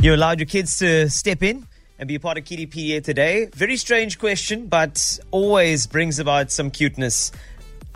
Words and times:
You 0.00 0.14
allowed 0.14 0.38
your 0.38 0.46
kids 0.46 0.78
to 0.78 1.10
step 1.10 1.42
in 1.42 1.66
and 1.98 2.06
be 2.06 2.14
a 2.14 2.20
part 2.20 2.38
of 2.38 2.44
Kiddiepedia 2.44 3.02
today. 3.02 3.46
Very 3.46 3.76
strange 3.76 4.20
question, 4.20 4.68
but 4.68 5.18
always 5.32 5.88
brings 5.88 6.20
about 6.20 6.52
some 6.52 6.70
cuteness. 6.70 7.32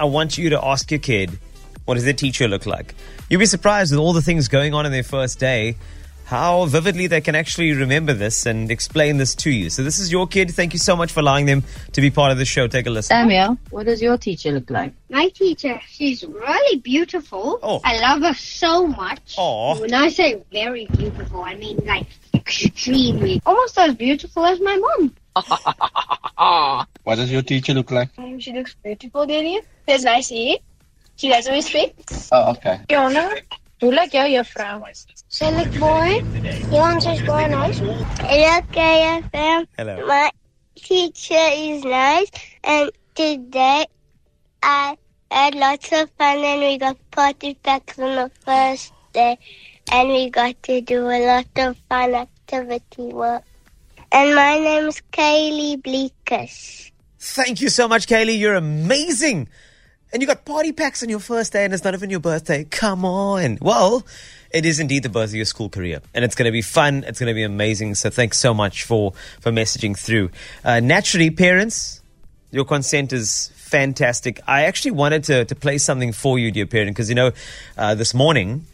I 0.01 0.07
want 0.07 0.37
you 0.37 0.51
to 0.51 0.65
ask 0.65 0.91
your 0.91 0.99
kid, 0.99 1.38
what 1.85 1.95
does 1.95 2.03
their 2.03 2.12
teacher 2.12 2.49
look 2.49 2.67
like? 2.67 2.96
You'll 3.30 3.38
be 3.38 3.46
surprised 3.46 3.93
with 3.93 4.01
all 4.01 4.12
the 4.12 4.21
things 4.21 4.49
going 4.49 4.75
on 4.75 4.85
in 4.85 4.91
their 4.91 5.04
first 5.04 5.38
day, 5.38 5.77
how 6.24 6.66
vividly 6.66 7.06
they 7.06 7.21
can 7.21 7.34
actually 7.34 7.73
remember 7.73 8.12
this 8.12 8.46
and 8.46 8.71
explain 8.71 9.16
this 9.16 9.34
to 9.36 9.50
you. 9.50 9.71
So 9.71 9.82
this 9.82 9.98
is 9.98 10.11
your 10.11 10.27
kid. 10.27 10.50
Thank 10.50 10.72
you 10.72 10.79
so 10.79 10.96
much 10.96 11.12
for 11.12 11.21
allowing 11.21 11.46
them 11.46 11.62
to 11.93 12.00
be 12.00 12.11
part 12.11 12.32
of 12.32 12.39
the 12.39 12.45
show. 12.45 12.66
Take 12.66 12.86
a 12.86 12.91
listen. 12.91 13.09
Samuel, 13.09 13.59
what 13.71 13.86
does 13.86 14.00
your 14.00 14.16
teacher 14.16 14.53
look 14.53 14.71
like? 14.71 14.95
My 15.11 15.29
teacher, 15.29 15.80
she's 15.89 16.25
really 16.25 16.79
beautiful. 16.79 17.58
Oh. 17.62 17.80
I 17.85 18.00
love 18.00 18.22
her 18.22 18.35
so 18.35 18.86
much. 18.86 19.35
Aw. 19.36 19.79
When 19.80 19.95
I 19.95 20.08
say 20.08 20.43
very 20.53 20.86
beautiful, 20.86 21.43
I 21.43 21.54
mean 21.54 21.79
like 21.85 22.07
extremely. 22.34 23.40
Almost 23.45 23.79
as 23.79 23.95
beautiful 23.95 24.45
as 24.45 24.61
my 24.61 24.76
mom. 24.76 25.14
What 27.04 27.17
does 27.17 27.31
your 27.31 27.43
teacher 27.43 27.75
look 27.75 27.90
like? 27.90 28.11
Um, 28.18 28.39
she 28.39 28.53
looks 28.53 28.75
beautiful, 28.82 29.26
Danny. 29.26 29.61
She 29.86 29.93
has 29.93 30.04
nice 30.04 30.31
hair. 30.31 30.57
She 31.17 31.29
has 31.29 31.48
respect. 31.48 32.28
Oh, 32.33 32.50
okay. 32.53 32.81
Fiona, 32.89 33.34
hoe 33.83 33.95
lyk 33.95 34.12
jou 34.14 34.28
juffrou? 34.31 34.84
She 35.28 35.50
look 35.50 35.72
boring. 35.78 36.27
He 36.70 36.78
answers 36.78 37.20
very 37.20 37.48
nice. 37.48 37.78
Hello, 37.78 38.61
KFM. 38.70 39.67
Hello. 39.77 40.06
My 40.06 40.31
teacher 40.77 41.48
is 41.53 41.83
nice, 41.83 42.31
and 42.62 42.91
today 43.14 43.87
I 44.62 44.97
had 45.31 45.55
lots 45.55 45.91
of 45.92 46.11
fun, 46.17 46.45
and 46.45 46.61
we 46.61 46.78
got 46.78 46.97
party 47.11 47.55
packs 47.55 47.98
on 47.98 48.14
the 48.14 48.31
first 48.45 48.92
day, 49.12 49.39
and 49.91 50.09
we 50.09 50.31
got 50.31 50.62
to 50.64 50.81
do 50.81 51.09
a 51.11 51.19
lot 51.27 51.51
of 51.56 51.77
fun 51.89 52.14
activity 52.14 53.12
work. 53.12 53.42
And 54.12 54.34
my 54.37 54.59
name 54.59 54.89
is 54.89 55.03
Kaylee 55.11 55.83
Bleekus. 55.83 56.93
Thank 57.19 57.61
you 57.61 57.69
so 57.69 57.89
much, 57.89 58.06
Kaylee. 58.06 58.39
You're 58.39 58.55
amazing. 58.55 59.49
And 60.13 60.21
you 60.21 60.29
got 60.29 60.45
party 60.45 60.73
packs 60.73 61.03
on 61.03 61.09
your 61.09 61.21
first 61.21 61.55
day 61.55 61.65
and 61.65 61.73
it's 61.73 61.85
not 61.85 61.95
even 61.95 62.11
your 62.11 62.21
birthday. 62.21 62.65
Come 62.65 63.03
on. 63.03 63.57
Well, 63.63 64.07
it 64.51 64.67
is 64.67 64.79
indeed 64.79 65.05
the 65.05 65.09
birth 65.09 65.31
of 65.31 65.35
your 65.35 65.47
school 65.47 65.71
career 65.71 66.03
and 66.13 66.23
it's 66.23 66.35
going 66.35 66.45
to 66.45 66.53
be 66.53 66.61
fun. 66.61 67.03
It's 67.07 67.19
going 67.19 67.29
to 67.29 67.35
be 67.35 67.45
amazing. 67.45 67.95
So 67.95 68.11
thanks 68.11 68.39
so 68.39 68.53
much 68.53 68.83
for, 68.83 69.13
for 69.41 69.51
messaging 69.51 69.99
through. 69.99 70.31
Uh, 70.63 70.81
naturally, 70.81 71.31
parents, 71.31 72.03
your 72.51 72.67
consent 72.67 73.15
is 73.15 73.53
fantastic. 73.55 74.39
I 74.47 74.65
actually 74.65 74.91
wanted 74.91 75.25
to, 75.25 75.47
to 75.47 75.55
play 75.55 75.79
something 75.79 76.13
for 76.13 76.39
you, 76.39 76.51
dear 76.51 76.67
parent, 76.67 76.91
because, 76.91 77.09
you 77.09 77.15
know, 77.15 77.33
uh, 77.79 77.95
this 77.95 78.13
morning 78.13 78.67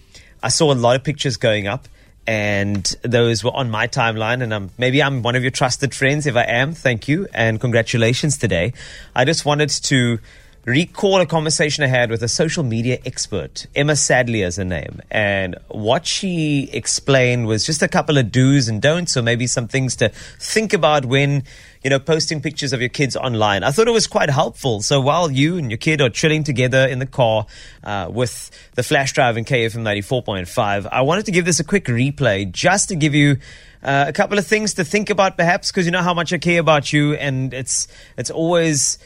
I 0.43 0.49
saw 0.49 0.73
a 0.73 0.75
lot 0.75 0.97
of 0.97 1.05
pictures 1.05 1.37
going 1.37 1.69
up 1.69 1.87
and 2.27 2.97
those 3.03 3.45
were 3.45 3.55
on 3.55 3.71
my 3.71 3.87
timeline 3.87 4.43
and 4.43 4.53
um, 4.53 4.71
maybe 4.77 5.03
i'm 5.03 5.23
one 5.23 5.35
of 5.35 5.41
your 5.41 5.51
trusted 5.51 5.95
friends 5.95 6.27
if 6.27 6.37
i 6.37 6.43
am 6.43 6.75
thank 6.75 7.09
you 7.09 7.27
and 7.33 7.59
congratulations 7.59 8.37
today 8.37 8.75
i 9.17 9.25
just 9.25 9.47
wanted 9.47 9.71
to 9.71 10.19
recall 10.65 11.21
a 11.21 11.27
conversation 11.27 11.85
i 11.85 11.87
had 11.87 12.11
with 12.11 12.23
a 12.23 12.29
social 12.29 12.63
media 12.63 12.99
expert. 13.07 13.67
Emma 13.75 13.93
Sadleir 13.93 14.47
is 14.47 14.57
her 14.57 14.65
name. 14.65 15.01
And 15.11 15.57
what 15.69 16.07
she 16.07 16.69
explained 16.73 17.47
was 17.47 17.65
just 17.65 17.83
a 17.83 17.89
couple 17.89 18.19
of 18.19 18.31
do's 18.31 18.69
and 18.69 18.83
don'ts 18.83 19.17
or 19.17 19.23
maybe 19.23 19.47
some 19.47 19.69
things 19.69 19.97
to 19.97 20.11
think 20.39 20.73
about 20.73 21.05
when 21.05 21.45
you 21.83 21.91
know 21.91 21.99
posting 21.99 22.41
pictures 22.41 22.73
of 22.73 22.81
your 22.81 22.89
kids 22.91 23.17
online. 23.17 23.63
I 23.63 23.71
thought 23.71 23.89
it 23.89 23.93
was 23.93 24.07
quite 24.07 24.31
helpful. 24.31 24.83
So 24.83 25.01
while 25.01 25.31
you 25.31 25.57
and 25.57 25.71
your 25.71 25.79
kid 25.79 26.01
are 26.01 26.11
chilling 26.11 26.45
together 26.45 26.87
in 26.87 26.99
the 26.99 27.07
car 27.07 27.47
uh, 27.85 28.09
with 28.11 28.51
the 28.75 28.83
flash 28.83 29.13
drive 29.13 29.37
and 29.37 29.47
kfm 29.47 29.83
94.5 29.83 30.89
i 30.91 31.01
wanted 31.03 31.27
to 31.27 31.33
give 31.33 31.45
this 31.45 31.61
a 31.61 31.65
quick 31.65 31.87
replay 31.87 32.51
just 32.51 32.89
to 32.89 32.97
give 32.97 33.15
you 33.15 33.37
uh, 33.83 34.07
a 34.09 34.13
couple 34.13 34.39
of 34.39 34.47
things 34.47 34.75
to 34.75 34.85
think 34.85 35.11
about 35.11 35.37
perhaps 35.37 35.71
because 35.71 35.87
you 35.87 35.93
know 35.93 36.03
how 36.03 36.15
much 36.15 36.33
i 36.33 36.39
care 36.39 36.61
about 36.61 36.93
you 36.93 37.15
and 37.15 37.55
it's 37.55 37.89
it's 38.17 38.31
always 38.31 38.99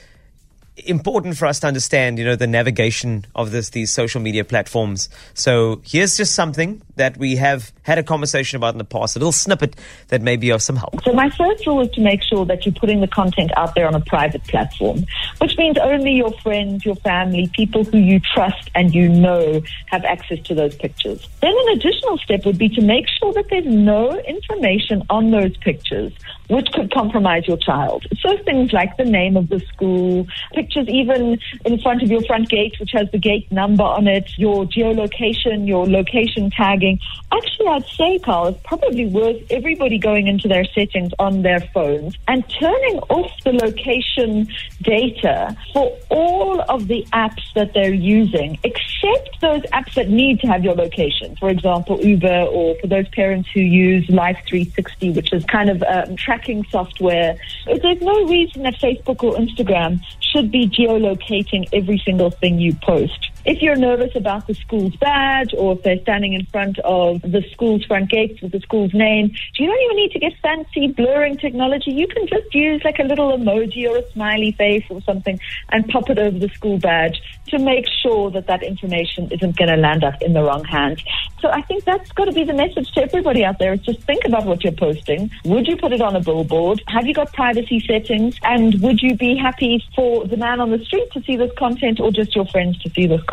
important 0.77 1.37
for 1.37 1.47
us 1.47 1.61
to 1.61 1.67
understand, 1.67 2.19
you 2.19 2.25
know, 2.25 2.37
the 2.37 2.47
navigation 2.47 3.27
of 3.35 3.51
this 3.51 3.71
these 3.71 3.91
social 3.91 4.21
media 4.21 4.45
platforms. 4.45 5.09
So 5.35 5.83
here's 5.85 6.17
just 6.17 6.35
something 6.35 6.83
that 6.97 7.17
we 7.17 7.37
have 7.37 7.73
had 7.83 7.99
a 7.99 8.03
conversation 8.03 8.57
about 8.57 8.75
in 8.75 8.79
the 8.79 8.85
past, 8.85 9.17
a 9.17 9.19
little 9.19 9.33
snippet 9.33 9.77
that 10.09 10.23
may 10.23 10.37
be 10.37 10.51
of 10.51 10.63
some 10.63 10.77
help. 10.77 11.03
So 11.05 11.13
my 11.13 11.31
first 11.31 11.67
rule 11.67 11.81
is 11.81 11.91
to 11.93 12.01
make 12.01 12.23
sure 12.23 12.45
that 12.47 12.65
you're 12.65 12.75
putting 12.75 13.01
the 13.01 13.09
content 13.09 13.51
out 13.57 13.75
there 13.75 13.87
on 13.87 13.95
a 13.95 14.01
private 14.01 14.45
platform, 14.45 15.05
which 15.39 15.57
means 15.57 15.79
only 15.79 16.13
your 16.13 16.33
friends, 16.41 16.85
your 16.85 16.97
family, 16.97 17.51
people 17.55 17.85
who 17.85 17.99
you 17.99 18.21
trust 18.21 18.71
and 18.75 18.95
you 18.95 19.09
know 19.09 19.63
have 19.87 20.05
access 20.05 20.41
to 20.41 20.55
those 20.55 20.75
pictures. 20.77 21.29
Then 21.41 21.53
an 21.53 21.79
additional 21.79 22.19
step 22.19 22.45
would 22.45 22.59
be 22.59 22.69
to 22.71 22.81
make 22.81 23.07
sure 23.09 23.33
that 23.33 23.47
there's 23.51 23.67
no 23.67 24.11
information 24.21 25.03
on 25.11 25.31
those 25.31 25.57
pictures 25.59 26.13
which 26.49 26.71
could 26.73 26.93
compromise 26.93 27.49
your 27.49 27.57
child. 27.57 28.07
So 28.21 28.37
things 28.45 28.73
like 28.73 28.97
the 28.99 29.05
name 29.05 29.37
of 29.37 29.49
the 29.49 29.61
school, 29.61 30.27
pictures 30.53 30.87
even 30.89 31.39
in 31.65 31.81
front 31.81 32.03
of 32.03 32.11
your 32.11 32.23
front 32.25 32.51
gate, 32.51 32.75
which 32.79 32.91
has 32.93 33.11
the 33.11 33.19
gate 33.19 33.51
number 33.51 33.85
on 33.85 34.07
it, 34.07 34.31
your 34.37 34.65
geolocation, 34.67 35.67
your 35.67 35.87
location 35.87 36.51
tagging. 36.83 37.01
Actually, 37.33 37.69
I'd 37.69 37.87
say, 37.87 38.19
Carl, 38.19 38.49
it's 38.49 38.61
probably 38.65 39.07
worth 39.07 39.41
everybody 39.51 39.99
going 39.99 40.27
into 40.27 40.49
their 40.49 40.65
settings 40.65 41.13
on 41.19 41.43
their 41.43 41.61
phones 41.61 42.17
and 42.29 42.45
turning 42.61 42.99
off 43.09 43.31
the 43.45 43.53
location 43.53 44.49
data 44.83 45.57
for 45.73 45.97
all 46.11 46.61
of 46.69 46.89
the 46.89 47.07
apps 47.13 47.43
that 47.55 47.73
they're 47.73 47.95
using, 47.95 48.59
except 48.65 49.41
those 49.41 49.63
apps 49.73 49.95
that 49.95 50.09
need 50.09 50.41
to 50.41 50.47
have 50.47 50.65
your 50.65 50.75
location. 50.75 51.37
For 51.37 51.49
example, 51.49 52.01
Uber, 52.01 52.47
or 52.51 52.77
for 52.81 52.87
those 52.87 53.09
parents 53.09 53.49
who 53.55 53.61
use 53.61 54.09
Life 54.11 54.39
360, 54.47 55.11
which 55.11 55.33
is 55.33 55.45
kind 55.45 55.71
of 55.71 55.83
um, 55.83 56.17
tracking 56.17 56.65
software. 56.71 57.37
There's 57.67 58.03
no 58.03 58.27
reason 58.27 58.63
that 58.65 58.75
Facebook 58.75 59.23
or 59.23 59.35
Instagram 59.37 60.01
should 60.21 60.51
be 60.51 60.69
geolocating 60.69 61.69
every 61.73 62.01
single 62.05 62.31
thing 62.31 62.59
you 62.59 62.75
post. 62.75 63.32
If 63.45 63.61
you're 63.61 63.77
nervous 63.77 64.15
about 64.15 64.47
the 64.47 64.55
school's 64.55 64.95
badge 64.97 65.53
or 65.59 65.73
if 65.73 65.83
they're 65.83 66.01
standing 66.03 66.35
in 66.35 66.47
front 66.47 66.79
of 66.81 67.23
the 67.23 67.43
school's 67.51 67.85
front 67.85 68.09
gates 68.09 68.41
with 68.41 68.53
the 68.53 68.61
school's 68.61 68.95
name, 68.95 69.33
you 69.59 69.67
don't 69.67 69.83
even 69.83 69.97
need 69.97 70.13
to 70.13 70.21
get 70.21 70.33
fancy 70.41 70.89
blurring 70.89 71.37
technology. 71.39 71.91
You 71.91 72.07
can 72.07 72.29
just 72.29 72.55
use 72.55 72.83
like 72.85 73.01
a 73.01 73.03
little 73.03 73.37
emoji 73.37 73.91
or 73.91 73.97
a 73.97 74.13
smiley 74.13 74.53
face 74.53 74.85
or 74.91 75.03
something 75.03 75.41
and 75.71 75.89
pop 75.89 76.09
it 76.09 76.21
over 76.21 76.39
the 76.39 76.49
school 76.51 76.79
badge 76.79 77.21
to 77.49 77.59
make 77.59 77.87
sure 78.03 78.31
that 78.31 78.47
that 78.47 78.63
information 78.63 79.29
isn't 79.33 79.57
going 79.57 79.71
to 79.71 79.77
land 79.77 80.05
up 80.05 80.23
in 80.23 80.35
the 80.35 80.43
wrong 80.43 80.63
hands. 80.63 81.03
So 81.41 81.49
I 81.51 81.63
think 81.63 81.83
that's 81.83 82.13
got 82.13 82.27
to 82.27 82.33
be 82.33 82.45
the 82.45 82.55
message 82.55 82.93
to 82.93 83.03
everybody 83.03 83.45
out 83.45 83.59
there 83.59 83.73
is 83.73 83.81
just 83.81 84.01
think 84.03 84.25
about 84.25 84.45
what 84.45 84.63
you're 84.63 84.73
posting. 84.73 85.33
Would 85.45 85.67
you 85.67 85.77
put 85.77 85.93
it 85.93 86.01
on 86.01 86.15
a 86.15 86.21
billboard? 86.21 86.81
Have 86.87 87.07
you 87.07 87.15
got 87.15 87.33
privacy 87.33 87.81
settings? 87.81 88.37
And 88.45 88.81
would 88.81 89.03
you 89.03 89.17
be 89.17 89.37
happy 89.37 89.85
for 89.97 90.25
the 90.29 90.37
man 90.37 90.61
on 90.61 90.71
the 90.71 90.79
street 90.85 91.11
to 91.13 91.23
see 91.23 91.35
this 91.35 91.51
content 91.59 91.99
or 91.99 92.13
just 92.13 92.37
your 92.37 92.47
friends 92.47 92.79
to 92.83 92.91
see 92.91 93.09
this 93.09 93.21
content? 93.25 93.32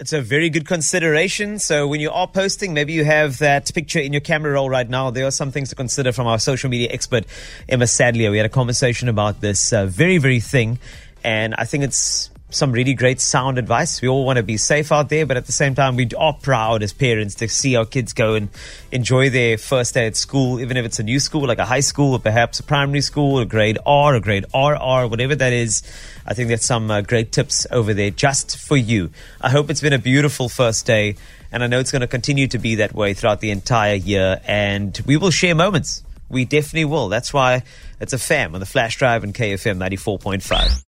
It's 0.00 0.12
a 0.12 0.20
very 0.20 0.48
good 0.48 0.64
consideration. 0.64 1.58
So 1.58 1.88
when 1.88 2.00
you 2.00 2.10
are 2.12 2.28
posting, 2.28 2.72
maybe 2.72 2.92
you 2.92 3.04
have 3.04 3.38
that 3.38 3.74
picture 3.74 3.98
in 3.98 4.12
your 4.12 4.20
camera 4.20 4.52
roll 4.52 4.70
right 4.70 4.88
now. 4.88 5.10
There 5.10 5.26
are 5.26 5.32
some 5.32 5.50
things 5.50 5.70
to 5.70 5.74
consider 5.74 6.12
from 6.12 6.28
our 6.28 6.38
social 6.38 6.70
media 6.70 6.88
expert, 6.92 7.24
Emma 7.68 7.86
Sadleir. 7.86 8.30
We 8.30 8.36
had 8.36 8.46
a 8.46 8.48
conversation 8.48 9.08
about 9.08 9.40
this 9.40 9.72
uh, 9.72 9.86
very, 9.86 10.18
very 10.18 10.38
thing. 10.38 10.78
And 11.24 11.52
I 11.56 11.64
think 11.64 11.82
it's 11.82 12.30
some 12.50 12.72
really 12.72 12.94
great 12.94 13.20
sound 13.20 13.58
advice. 13.58 14.00
We 14.00 14.08
all 14.08 14.24
want 14.24 14.38
to 14.38 14.42
be 14.42 14.56
safe 14.56 14.90
out 14.90 15.10
there, 15.10 15.26
but 15.26 15.36
at 15.36 15.46
the 15.46 15.52
same 15.52 15.74
time, 15.74 15.96
we 15.96 16.08
are 16.16 16.32
proud 16.32 16.82
as 16.82 16.92
parents 16.92 17.34
to 17.36 17.48
see 17.48 17.76
our 17.76 17.84
kids 17.84 18.14
go 18.14 18.34
and 18.34 18.48
enjoy 18.90 19.28
their 19.28 19.58
first 19.58 19.94
day 19.94 20.06
at 20.06 20.16
school, 20.16 20.58
even 20.60 20.76
if 20.76 20.86
it's 20.86 20.98
a 20.98 21.02
new 21.02 21.20
school, 21.20 21.46
like 21.46 21.58
a 21.58 21.66
high 21.66 21.80
school 21.80 22.14
or 22.14 22.18
perhaps 22.18 22.58
a 22.60 22.62
primary 22.62 23.02
school, 23.02 23.38
a 23.38 23.44
grade 23.44 23.78
R, 23.84 24.14
a 24.14 24.20
grade 24.20 24.46
RR, 24.54 25.06
whatever 25.08 25.34
that 25.34 25.52
is. 25.52 25.82
I 26.26 26.32
think 26.32 26.48
there's 26.48 26.64
some 26.64 26.90
uh, 26.90 27.02
great 27.02 27.32
tips 27.32 27.66
over 27.70 27.92
there 27.92 28.10
just 28.10 28.56
for 28.56 28.76
you. 28.76 29.10
I 29.40 29.50
hope 29.50 29.68
it's 29.68 29.82
been 29.82 29.92
a 29.92 29.98
beautiful 29.98 30.48
first 30.48 30.86
day, 30.86 31.16
and 31.52 31.62
I 31.62 31.66
know 31.66 31.80
it's 31.80 31.92
going 31.92 32.00
to 32.00 32.08
continue 32.08 32.48
to 32.48 32.58
be 32.58 32.76
that 32.76 32.94
way 32.94 33.12
throughout 33.12 33.40
the 33.40 33.50
entire 33.50 33.94
year, 33.94 34.40
and 34.44 34.98
we 35.06 35.18
will 35.18 35.30
share 35.30 35.54
moments. 35.54 36.02
We 36.30 36.46
definitely 36.46 36.86
will. 36.86 37.08
That's 37.08 37.32
why 37.32 37.62
it's 38.00 38.14
a 38.14 38.18
fam 38.18 38.54
on 38.54 38.60
the 38.60 38.66
flash 38.66 38.96
drive 38.96 39.22
and 39.22 39.34
KFM 39.34 39.76
94.5. 39.78 40.84